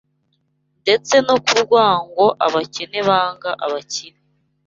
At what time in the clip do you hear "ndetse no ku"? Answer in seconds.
0.81-1.53